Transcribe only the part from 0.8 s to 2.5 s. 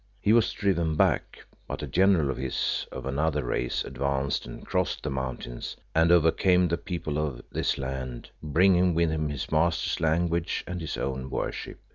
back, but a general of